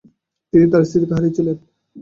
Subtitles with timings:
[0.53, 1.57] তিনি তাঁর স্ত্রীকে হারিয়েছিলেন।